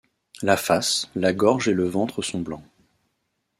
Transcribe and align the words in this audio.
La 0.41 0.57
face, 0.57 1.11
la 1.13 1.31
gorge 1.31 1.67
et 1.67 1.75
le 1.75 1.87
ventre 1.87 2.23
sont 2.23 2.39
blancs. 2.39 2.63